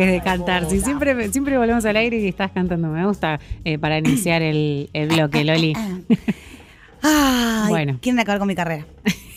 [0.00, 0.68] dejes de cantar.
[0.68, 2.88] Si siempre, siempre volvemos al aire y estás cantando.
[2.88, 5.74] Me gusta eh, para iniciar el, el bloque, Loli.
[7.06, 7.98] Ay, Bueno.
[8.00, 8.86] quieren acabar con mi carrera.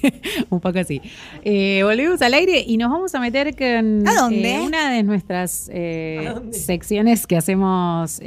[0.49, 1.01] Un poco así.
[1.43, 4.55] Eh, volvemos al aire y nos vamos a meter con ¿A dónde?
[4.55, 8.21] eh, una de nuestras eh, secciones que hacemos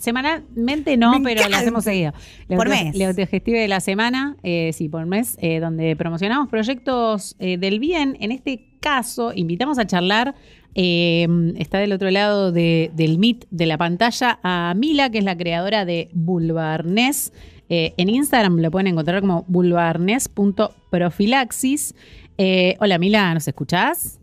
[0.00, 2.12] semanalmente, no, pero la hacemos seguido.
[2.48, 2.96] La Por mes.
[2.96, 8.16] La autogestive de la semana, sí, por mes, donde promocionamos proyectos del bien.
[8.20, 10.34] En este caso, invitamos a charlar.
[10.74, 11.26] Eh,
[11.56, 15.36] está del otro lado de- del Meet de la pantalla a Mila, que es la
[15.36, 17.32] creadora de Bulbarnés.
[17.68, 21.94] Eh, en Instagram lo pueden encontrar como bulbarnes.profilaxis.
[22.38, 24.18] Eh, hola Mila, ¿nos escuchás?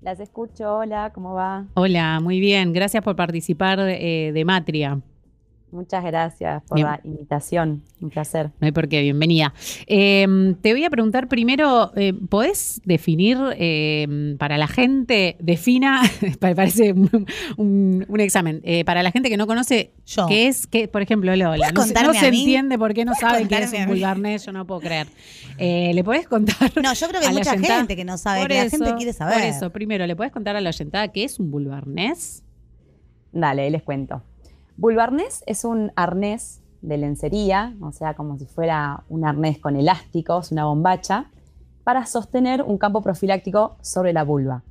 [0.00, 1.66] Las escucho, hola, ¿cómo va?
[1.74, 2.72] Hola, muy bien.
[2.72, 5.00] Gracias por participar eh, de Matria.
[5.74, 6.86] Muchas gracias por Bien.
[6.86, 8.50] la invitación, un placer.
[8.60, 9.52] No hay por qué, bienvenida.
[9.88, 16.00] Eh, te voy a preguntar primero, eh, ¿podés definir eh, para la gente, defina,
[16.38, 20.26] pa- parece un, un- un examen, eh, para la gente que no conoce Yo.
[20.28, 23.20] qué es, que, por ejemplo, Lola, ¿Puedes no, se- no entiende por qué no ¿Puedes
[23.32, 25.08] sabe qué es un vulgarnés, yo no puedo creer.
[25.58, 26.70] Eh, ¿Le podés contar?
[26.80, 27.78] No, yo creo que hay la mucha oyentada?
[27.78, 29.34] gente que no sabe, Por que la eso, gente quiere saber.
[29.34, 32.44] Por eso, primero, ¿le podés contar a la oyentada qué es un vulgarnés?
[33.32, 34.22] Dale, les cuento.
[34.76, 40.52] Bulbarnés es un arnés de lencería, o sea, como si fuera un arnés con elásticos,
[40.52, 41.30] una bombacha,
[41.84, 44.62] para sostener un campo profiláctico sobre la vulva.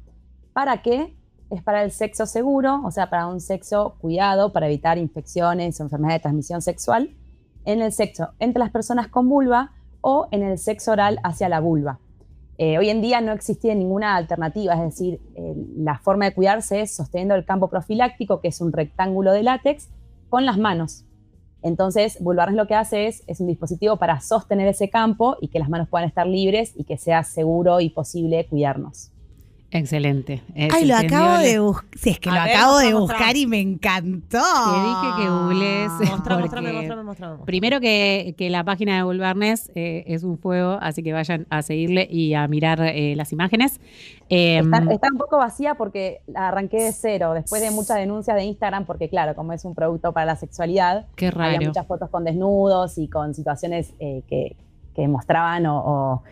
[0.51, 1.15] ¿Para qué?
[1.49, 5.83] Es para el sexo seguro, o sea, para un sexo cuidado, para evitar infecciones o
[5.83, 7.15] enfermedades de transmisión sexual
[7.65, 9.71] en el sexo entre las personas con vulva
[10.01, 11.99] o en el sexo oral hacia la vulva.
[12.57, 16.81] Eh, hoy en día no existe ninguna alternativa, es decir, eh, la forma de cuidarse
[16.81, 19.89] es sosteniendo el campo profiláctico, que es un rectángulo de látex,
[20.29, 21.05] con las manos.
[21.63, 25.59] Entonces, Bulbarnes lo que hace es, es un dispositivo para sostener ese campo y que
[25.59, 29.12] las manos puedan estar libres y que sea seguro y posible cuidarnos.
[29.75, 30.43] Excelente.
[30.55, 31.89] Eh, Ay, lo acabo de buscar.
[31.97, 34.37] Si es que A lo ver, acabo de buscar y me encantó.
[34.37, 35.91] Te dije que googlees.
[35.91, 37.37] Mostrame, porque- mostrame, mostrame, mostrame.
[37.45, 41.63] Primero que, que la página de Bulbarnes eh, es un fuego, así que vayan a
[41.63, 43.79] seguirle y a mirar eh, las imágenes.
[44.29, 48.35] Eh, Está, está un poco vacía porque la arranqué de cero, después de muchas denuncias
[48.37, 52.09] de Instagram, porque claro, como es un producto para la sexualidad, qué había muchas fotos
[52.09, 54.55] con desnudos y con situaciones eh, que,
[54.95, 56.23] que mostraban o,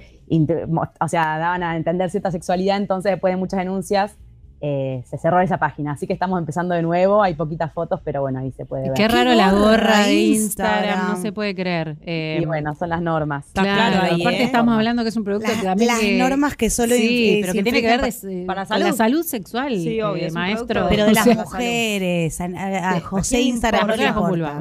[0.99, 4.17] o, sea, daban a entender cierta sexualidad, entonces después de muchas denuncias
[4.63, 8.21] eh, se cerró esa página, así que estamos empezando de nuevo, hay poquitas fotos, pero
[8.21, 8.93] bueno, ahí se puede ver.
[8.93, 10.83] Qué raro la gorra de Instagram.
[10.83, 11.97] Instagram, no se puede creer.
[12.01, 13.47] Eh, y bueno, son las normas.
[13.47, 14.43] Está claro ahí, aparte ¿eh?
[14.43, 17.39] estamos hablando que es un producto Las, que también las que- normas que solo sí,
[17.41, 19.23] pero que tiene que ver de- para con la salud.
[19.23, 20.85] sexual, Sí, obvio, eh, maestro.
[20.89, 23.87] Pero de las mujeres, a, a- a José ¿a quién Instagram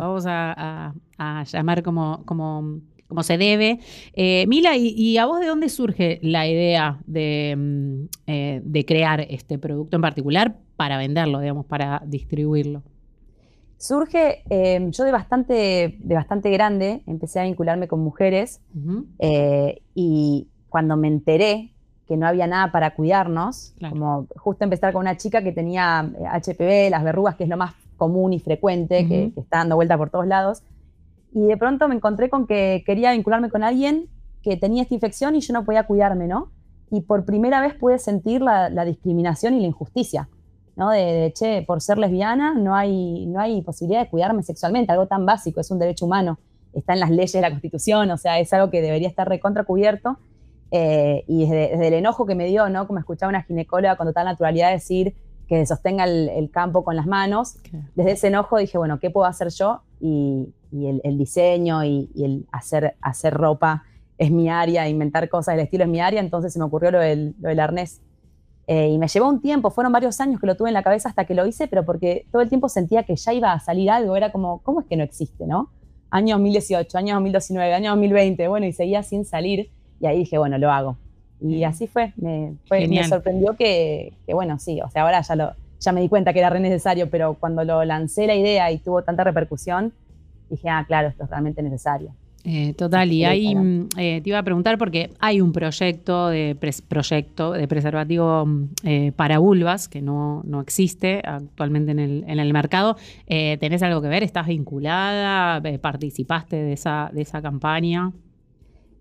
[0.01, 2.79] Vamos a, a- a llamar como, como,
[3.11, 3.81] como se debe.
[4.15, 8.85] Eh, Mila, ¿y, y a vos de dónde surge la idea de, mm, eh, de
[8.87, 12.83] crear este producto en particular para venderlo, digamos, para distribuirlo?
[13.77, 18.61] Surge, eh, yo de bastante, de bastante grande, empecé a vincularme con mujeres.
[19.19, 21.73] Eh, y cuando me enteré
[22.07, 23.95] que no había nada para cuidarnos, Claro.
[23.95, 26.01] como justo empezar con una chica que tenía
[26.33, 30.11] HPV, las verrugas, que es lo más común y frecuente, que está dando vuelta por
[30.11, 30.63] todos lados,
[31.33, 34.09] y de pronto me encontré con que quería vincularme con alguien
[34.43, 36.51] que tenía esta infección y yo no podía cuidarme, ¿no?
[36.91, 40.29] Y por primera vez pude sentir la, la discriminación y la injusticia,
[40.77, 40.91] ¿no?
[40.91, 45.07] De, de, che, por ser lesbiana no hay, no hay posibilidad de cuidarme sexualmente, algo
[45.07, 46.39] tan básico, es un derecho humano
[46.73, 49.65] está en las leyes de la Constitución, o sea, es algo que debería estar recontra
[49.65, 50.19] cubierto.
[50.73, 52.87] Eh, y desde, desde el enojo que me dio, ¿no?
[52.87, 55.17] Como escuchaba una ginecóloga con total naturalidad decir
[55.49, 57.57] que sostenga el, el campo con las manos,
[57.97, 59.83] desde ese enojo dije, bueno, ¿qué puedo hacer yo?
[60.01, 63.85] Y, y el, el diseño y, y el hacer, hacer ropa
[64.19, 66.99] es mi área, inventar cosas del estilo es mi área, entonces se me ocurrió lo
[67.01, 68.01] del, lo del arnés.
[68.67, 71.09] Eh, y me llevó un tiempo, fueron varios años que lo tuve en la cabeza
[71.09, 73.91] hasta que lo hice, pero porque todo el tiempo sentía que ya iba a salir
[73.91, 75.71] algo, era como, ¿cómo es que no existe, no?
[76.11, 79.71] Año 2018, año 2019, año 2020, bueno, y seguía sin salir,
[80.01, 80.97] y ahí dije, bueno, lo hago.
[81.41, 85.35] Y así fue, me, fue- me sorprendió que, que, bueno, sí, o sea, ahora ya,
[85.37, 88.71] lo, ya me di cuenta que era re necesario, pero cuando lo lancé la idea
[88.71, 89.93] y tuvo tanta repercusión,
[90.51, 92.15] dije, ah, claro, esto es realmente necesario.
[92.43, 93.55] Eh, total, y ahí
[93.99, 96.57] eh, te iba a preguntar porque hay un proyecto de
[96.89, 98.49] proyecto de preservativo
[98.83, 102.97] eh, para vulvas que no, no existe actualmente en el, en el mercado.
[103.27, 104.23] ¿Tenés algo que ver?
[104.23, 105.63] ¿Estás vinculada?
[105.81, 108.11] ¿Participaste de esa, de esa campaña?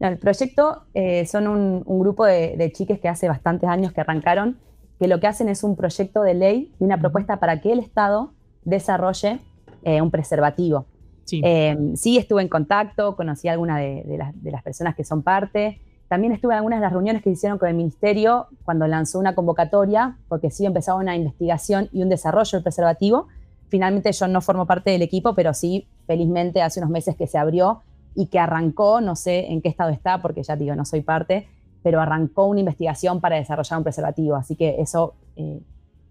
[0.02, 0.84] No, el proyecto
[1.26, 4.58] son un, un grupo de, de chiques que hace bastantes años que arrancaron,
[5.00, 7.80] que lo que hacen es un proyecto de ley y una propuesta para que el
[7.80, 8.34] Estado
[8.66, 9.40] desarrolle
[9.86, 10.86] un preservativo.
[11.30, 11.42] Sí.
[11.44, 15.04] Eh, sí, estuve en contacto, conocí a algunas de, de las, de las personas que
[15.04, 15.80] son parte
[16.10, 19.36] también estuve en algunas de las reuniones que hicieron con el ministerio cuando lanzó una
[19.36, 23.28] convocatoria, porque sí empezaba una investigación y un desarrollo del preservativo.
[23.70, 27.38] Finalmente yo no formo parte del equipo, pero sí, felizmente, hace unos meses que se
[27.38, 27.84] abrió
[28.16, 31.48] y que arrancó, no sé en qué estado está, porque ya digo, no soy parte,
[31.84, 34.36] pero arrancó una investigación para desarrollar un preservativo.
[34.36, 35.62] Así que eso eh,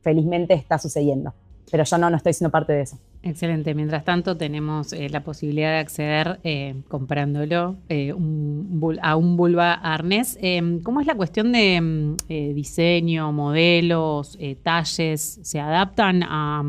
[0.01, 1.35] felizmente está sucediendo.
[1.73, 2.99] Pero yo no, no estoy siendo parte de eso.
[3.23, 3.75] Excelente.
[3.75, 9.75] Mientras tanto, tenemos eh, la posibilidad de acceder eh, comprándolo eh, un a un vulva
[9.75, 10.39] arnés.
[10.41, 15.41] Eh, ¿Cómo es la cuestión de mm, eh, diseño, modelos, talles?
[15.43, 16.63] ¿Se adaptan a,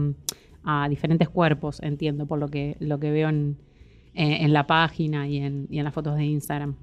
[0.89, 1.81] diferentes cuerpos?
[1.81, 3.57] Entiendo por lo que, lo que veo en,
[4.53, 6.75] la página y en, las fotos de Instagram.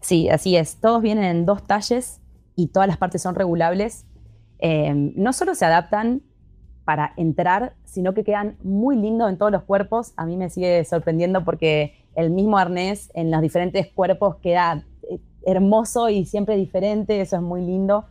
[0.00, 0.76] Sí, así es.
[0.80, 2.20] Todos vienen en dos talles
[2.54, 4.06] y todas las partes son regulables.
[4.58, 6.22] Eh, no solo se adaptan
[6.86, 10.12] para entrar, sino que quedan muy lindos en todos los cuerpos.
[10.16, 15.18] A mí me sigue sorprendiendo porque el mismo arnés en los diferentes cuerpos queda eh,
[15.44, 17.20] hermoso y siempre diferente.
[17.20, 18.04] Eso es muy lindo.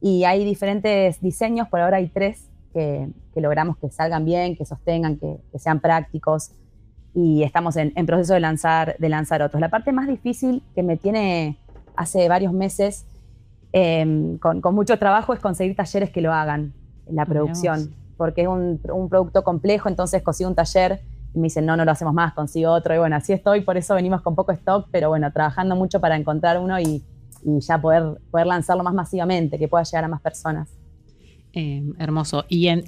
[0.00, 4.64] Y hay diferentes diseños, por ahora hay tres que, que logramos que salgan bien, que
[4.64, 6.52] sostengan, que, que sean prácticos
[7.14, 9.60] y estamos en, en proceso de lanzar, de lanzar otros.
[9.60, 11.58] La parte más difícil que me tiene
[11.96, 13.04] hace varios meses
[13.72, 16.72] eh, con, con mucho trabajo es conseguir talleres que lo hagan
[17.06, 17.94] en la producción.
[18.22, 18.78] Porque es un,
[19.10, 21.00] producto complejo, entonces consigo un taller
[21.34, 23.76] y me dicen, no, no lo hacemos más, consigo otro, y bueno, así estoy, por
[23.76, 27.02] eso venimos con poco stock, pero bueno, trabajando mucho para encontrar uno y,
[27.42, 30.68] ya poder, poder lanzarlo más masivamente, que pueda llegar a más personas.
[31.52, 32.44] Eh, hermoso.
[32.48, 32.78] Y eh,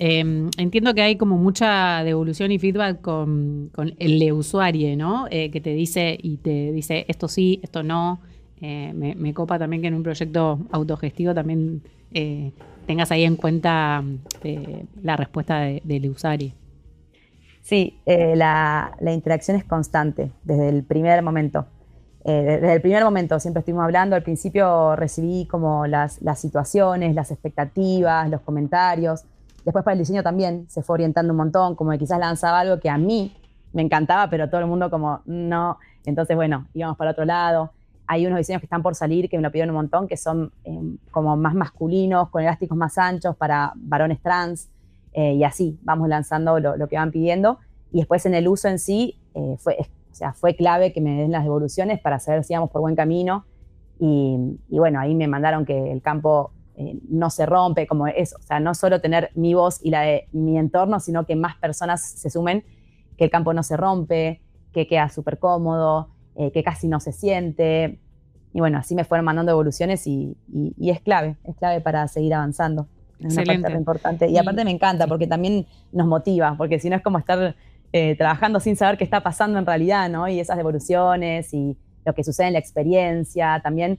[0.56, 5.26] entiendo que hay como mucha devolución y feedback con, con el usuario, ¿no?
[5.32, 8.20] Eh, que te dice y te dice esto sí, esto no.
[8.60, 12.52] Eh, me, copa también que en un proyecto autogestivo también eh,
[12.86, 14.02] tengas ahí en cuenta
[14.42, 16.52] eh, la respuesta de- del usuario.
[17.62, 21.66] Sí, la, interacción es constante desde el primer momento.
[22.22, 27.30] Desde el primer momento siempre estuvimos hablando, al principio recibí como las, las situaciones, las
[27.30, 29.24] expectativas, los comentarios.
[29.64, 32.80] Después para el diseño también se fue orientando un montón, como que quizás lanzaba algo
[32.80, 33.34] que a mí
[33.72, 35.78] me encantaba, pero todo el mundo como no.
[36.04, 37.70] Entonces, bueno, íbamos para otro lado.
[38.06, 40.52] Hay unos diseños que están por salir que me lo pidieron un montón, que son
[40.64, 44.68] eh, como más masculinos, con elásticos más anchos para varones trans.
[45.12, 47.58] Eh, y así vamos lanzando lo, lo que van pidiendo.
[47.92, 51.16] Y después en el uso en sí, eh, fue, o sea, fue clave que me
[51.16, 53.46] den las devoluciones para saber si íbamos por buen camino.
[53.98, 58.36] Y, y bueno, ahí me mandaron que el campo eh, no se rompe, como eso.
[58.38, 61.56] O sea, no solo tener mi voz y la de mi entorno, sino que más
[61.56, 62.64] personas se sumen,
[63.16, 64.40] que el campo no se rompe,
[64.72, 67.98] que queda súper cómodo, eh, que casi no se siente.
[68.52, 72.06] Y bueno, así me fueron mandando evoluciones y, y- y es clave, es clave para
[72.08, 72.86] seguir avanzando.
[73.20, 74.28] Es una parte importante.
[74.28, 77.54] Y, Y- aparte me encanta porque también nos motiva, porque si no es como estar
[77.92, 80.26] eh, trabajando sin saber qué está pasando en realidad, ¿no?
[80.28, 83.60] Y esas devoluciones y lo que sucede en la experiencia.
[83.62, 83.98] También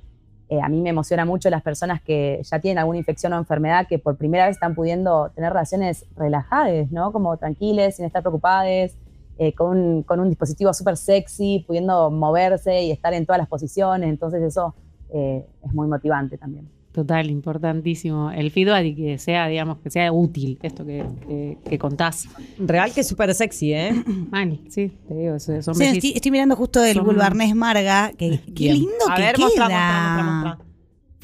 [0.49, 3.87] eh, a mí me emociona mucho las personas que ya tienen alguna infección o enfermedad
[3.87, 7.11] que por primera vez están pudiendo tener relaciones relajadas, ¿no?
[7.11, 8.95] Como tranquiles, sin estar preocupadas,
[9.37, 13.47] eh, con, un, con un dispositivo súper sexy, pudiendo moverse y estar en todas las
[13.49, 14.09] posiciones.
[14.09, 14.73] Entonces eso
[15.13, 16.69] eh, es muy motivante también.
[16.91, 18.31] Total, importantísimo.
[18.31, 22.29] El feedback y que sea, digamos, que sea útil esto que, que- que contás.
[22.57, 23.91] Real que es súper sexy, ¿eh?
[24.31, 28.11] Mal, sí, te digo, son Sí, estoy, estoy mirando justo el Son- Bulbarnés Marga.
[28.17, 29.45] Que, qué lindo A que ver, queda.
[29.45, 30.57] mostra, mostra, mostra, mostra.
[30.57, 30.74] Fuera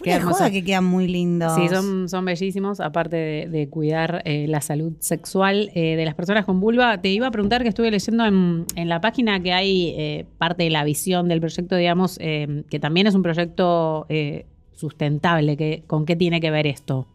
[0.04, 1.56] Qué joda que quedan muy lindos.
[1.56, 6.16] Sí, son, son bellísimos, aparte de, de cuidar eh, la salud sexual eh, de las
[6.16, 7.02] personas con vulva.
[7.02, 10.64] Te iba a preguntar que estuve leyendo en, en la página que hay eh, parte
[10.64, 14.08] de la visión del proyecto, digamos, que también es un proyecto
[14.74, 15.58] sustentable.
[15.58, 17.08] Que, ¿Con qué tiene que ver esto?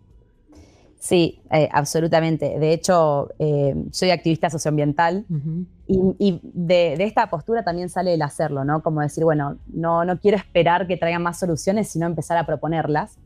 [0.98, 2.58] Sí, eh, absolutamente.
[2.58, 5.66] De hecho, eh, soy activista socioambiental Ujú.
[5.86, 8.82] y, y de, de esta postura también sale el hacerlo, ¿no?
[8.82, 13.18] Como decir, bueno, no, no quiero esperar que traigan más soluciones, sino empezar a proponerlas.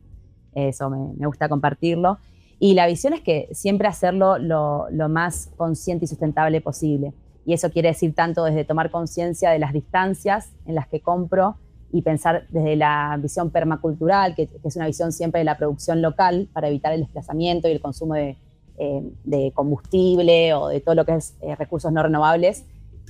[0.54, 2.18] Eso me, me gusta compartirlo.
[2.58, 7.14] Y la visión es que siempre hacerlo lo, lo más consciente y sustentable posible.
[7.46, 11.56] Y eso quiere decir tanto desde tomar conciencia de las distancias en las que compro
[11.92, 16.02] y pensar desde la visión permacultural, que, que es una visión siempre de la producción
[16.02, 18.36] local para evitar el desplazamiento y el consumo de,
[18.78, 22.64] eh, de combustible o de todo lo que es eh, recursos no renovables,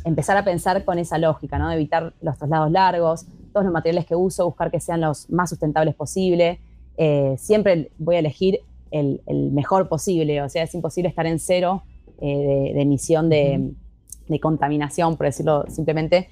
[0.04, 1.68] empezar a pensar con esa lógica, ¿no?
[1.68, 5.50] de evitar los traslados largos, todos los materiales que uso, buscar que sean los más
[5.50, 6.60] sustentables posible.
[6.96, 8.60] Eh, siempre voy a elegir
[8.90, 11.82] el, el mejor posible, o sea, es imposible estar en cero
[12.20, 13.72] eh, de, de emisión de,
[14.28, 16.30] de contaminación, por decirlo simplemente,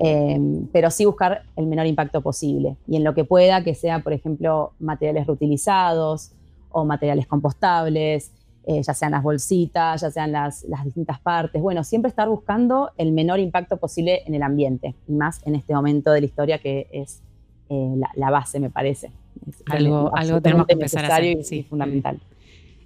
[0.00, 0.38] eh,
[0.72, 2.76] pero sí buscar el menor impacto posible.
[2.88, 6.32] Y en lo que pueda, que sea, por ejemplo, materiales reutilizados
[6.70, 8.32] o materiales compostables,
[8.66, 11.60] eh, ya sean las bolsitas, ya sean las, las distintas partes.
[11.62, 15.74] Bueno, siempre estar buscando el menor impacto posible en el ambiente, y más en este
[15.74, 17.22] momento de la historia que es
[17.68, 19.10] eh, la, la base, me parece.
[19.48, 21.56] Es Algo- algo tenemos que empezar a hacer, y- sí.
[21.58, 22.20] y fundamental.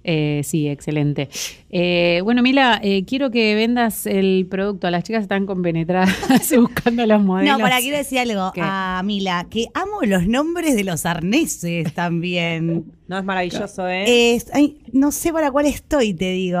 [0.07, 1.29] Eh, sí, excelente.
[1.71, 4.89] Eh, bueno, Mila, eh, quiero que vendas el producto.
[4.91, 6.13] Las chicas están compenetradas
[6.57, 7.57] buscando los modelos.
[7.57, 8.61] No, para quiero decir algo ¿Qué?
[8.63, 12.85] a Mila, que amo los nombres de los arneses también.
[13.07, 14.33] No, es maravilloso, ¿eh?
[14.35, 16.59] Es- ay, no sé para cuál estoy, te digo.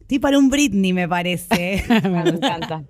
[0.00, 1.84] Estoy para un Britney, me parece.
[2.02, 2.82] Me encanta.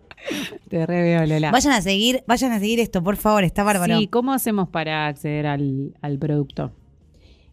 [0.71, 1.50] Te re veo, Lola.
[1.50, 3.99] vayan a seguir, vayan a seguir esto, por favor, está bárbaro.
[3.99, 6.73] Sí, ¿cómo hacemos para acceder al, al producto?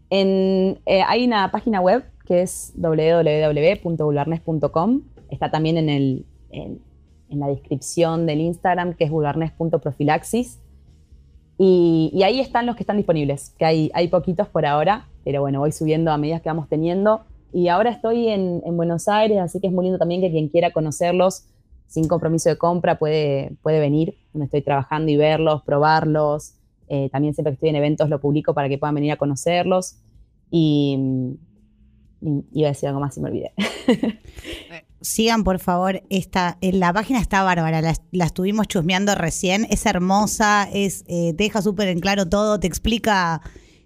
[0.10, 5.02] En, eh, hay una página web que es www.vulgarnes.com.
[5.30, 6.82] Está también en, el, en,
[7.30, 10.60] la descripción del Instagram, que es vulgarnes.profilaxis.
[11.58, 15.60] Y, ahí están los que están disponibles, que hay, hay poquitos por ahora, pero bueno,
[15.60, 17.22] voy subiendo a medida que vamos teniendo.
[17.54, 20.50] Y ahora estoy en, en Buenos Aires, así que es muy lindo también que quien
[20.50, 21.46] quiera conocerlos
[21.88, 26.56] sin compromiso de compra puede, puede venir, donde estoy trabajando y verlos, probarlos.
[26.88, 29.98] Eh, también siempre que estoy en eventos lo publico para que puedan venir a conocerlos.
[30.52, 31.38] Y
[32.52, 33.54] iba a decir algo más y me olvidé.
[35.02, 40.68] Sigan, por favor, esta, en la página está bárbara, la, estuvimos chusmeando recién, es hermosa,
[40.74, 43.42] es, eh, te deja súper en claro todo, te explica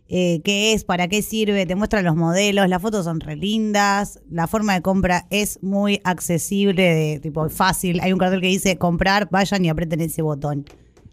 [0.08, 4.20] eh, qué es, para qué sirve, te muestra los modelos, las fotos son re lindas,
[4.30, 8.78] la forma de compra es muy accesible, de, tipo fácil, hay un cartel que dice
[8.78, 10.66] comprar, vayan y aprieten ese botón.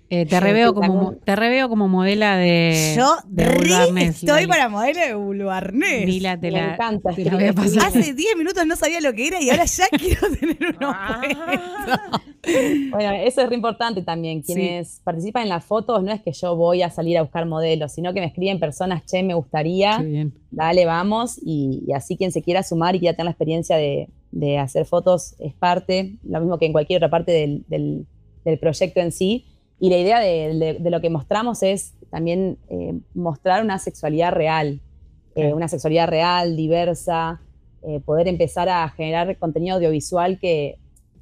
[0.09, 2.95] Eh, te, reveo como, te reveo como modela de.
[2.97, 6.07] Yo de re Vulgarnés, estoy para modelo de Bulbarnés.
[6.07, 7.75] Mila, te Me la, encanta te la voy a escribir.
[7.81, 7.89] pasar.
[8.01, 11.21] Hace 10 minutos no sabía lo que era y ahora ya quiero tener uno Ah.
[12.91, 14.43] Bueno, eso es re importante también.
[14.43, 17.91] Quienes participan en las fotos no es que yo voy a salir a buscar modelos,
[17.93, 20.33] sino que me escriben personas, che, me gustaría, bien.
[20.53, 21.39] dale, vamos.
[21.45, 24.87] Y, y así quien se quiera sumar y quiera tener la experiencia de, de hacer
[24.87, 28.07] fotos es parte, lo mismo que en cualquier otra parte del, del-
[28.45, 29.45] del proyecto en sí.
[29.79, 34.33] Y la idea de, de- de lo que mostramos es también eh, mostrar una sexualidad
[34.33, 34.81] real,
[35.35, 37.41] eh, una sexualidad real, diversa,
[37.83, 40.79] eh, poder empezar a generar contenido audiovisual que,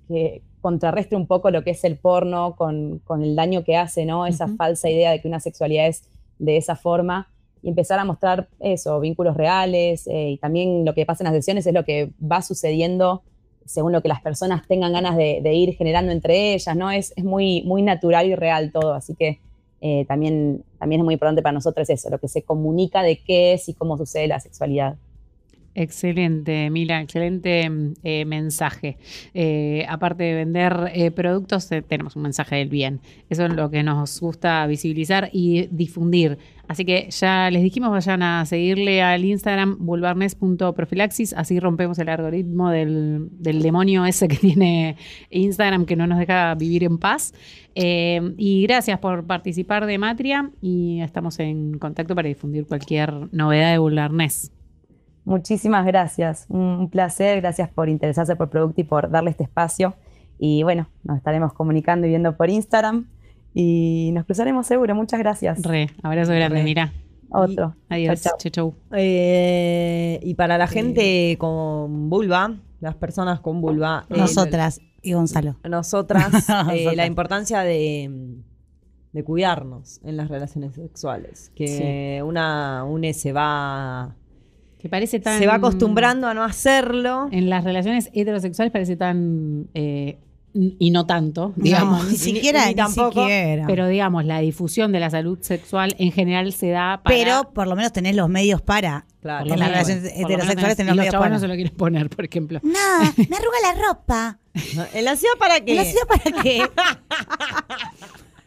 [0.08, 4.06] que contrarrestre un poco lo que es el porno con, con el daño que hace,
[4.06, 4.24] ¿no?
[4.26, 4.56] Esa Ujú.
[4.56, 6.04] falsa idea de que una sexualidad es
[6.38, 7.28] de esa forma
[7.62, 11.34] y empezar a mostrar eso, vínculos reales eh, y también lo que pasa en las
[11.34, 13.22] sesiones es lo que va sucediendo
[13.64, 16.90] según lo que las personas tengan ganas de, ir generando entre ellas, ¿no?
[16.90, 19.40] Es, es muy, muy natural y real todo, así que
[19.80, 23.52] eh, también, también es muy importante para nosotros eso, lo que se comunica de qué
[23.52, 24.96] es y cómo sucede la sexualidad.
[25.74, 28.96] Excelente, Mila, excelente mm, eh, mensaje.
[29.34, 33.00] Eh, aparte de vender eh, productos, tenemos un mensaje del bien.
[33.28, 36.38] Eso es lo que nos gusta visibilizar y difundir.
[36.68, 42.70] Así que ya les dijimos, vayan a seguirle al Instagram vulvarnes.profilaxis, así rompemos el algoritmo
[42.70, 44.96] del, del demonio ese que tiene
[45.30, 47.34] Instagram que no nos deja vivir en paz.
[47.74, 53.72] Eh, y gracias por participar de Matria y estamos en contacto para difundir cualquier novedad
[53.72, 54.53] de Vulvarnes.
[55.24, 59.94] Muchísimas gracias, un, placer, gracias por interesarse por el producto y por darle este espacio.
[60.38, 63.08] Y bueno, nos estaremos comunicando y viendo por Instagram
[63.54, 64.94] y nos cruzaremos seguro.
[64.94, 65.62] Muchas gracias.
[65.62, 66.64] Re, abrazo grande, Re.
[66.64, 66.92] mira.
[67.30, 67.74] Otro.
[67.88, 68.22] Adiós.
[68.22, 68.74] Chau, Chau, chau.
[68.92, 74.06] Eh, y para la gente con vulva, las personas con vulva.
[74.10, 75.56] eh, Nosotras y Gonzalo.
[75.68, 76.96] nosotras, eh, Nosotras.
[76.96, 78.36] la importancia de,
[79.12, 81.50] de cuidarnos en las relaciones sexuales.
[81.56, 84.14] Que una une se va,
[84.84, 85.38] Que parece tan.
[85.38, 87.28] se va acostumbrando a no hacerlo.
[87.32, 89.66] En las relaciones heterosexuales parece tan.
[89.72, 90.18] eh,
[90.52, 92.00] y no tanto, digamos.
[92.00, 93.64] No, ni Ni- siquiera, ni ni, tampoco, siquiera.
[93.66, 97.16] Pero digamos, la difusión de la salud sexual en general se da para.
[97.16, 99.06] Pero por lo menos tenés los medios para.
[99.22, 99.50] Claro.
[99.50, 101.30] en las relaciones heterosexuales tenés- tenés y los los medios para.
[101.34, 102.60] no se lo quieren poner, por ejemplo.
[102.62, 102.70] No,
[103.16, 104.38] me arruga la ropa.
[104.94, 105.70] ¿En la ciudad para qué?
[105.72, 106.62] ¿En la ciudad para qué?